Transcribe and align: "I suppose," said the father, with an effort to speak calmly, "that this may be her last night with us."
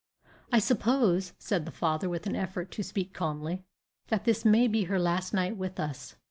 "I 0.51 0.57
suppose," 0.57 1.33
said 1.37 1.65
the 1.65 1.71
father, 1.71 2.09
with 2.09 2.25
an 2.25 2.35
effort 2.35 2.71
to 2.71 2.81
speak 2.81 3.13
calmly, 3.13 3.65
"that 4.07 4.25
this 4.25 4.43
may 4.43 4.67
be 4.67 4.85
her 4.85 4.97
last 4.99 5.31
night 5.31 5.57
with 5.57 5.79
us." 5.79 6.15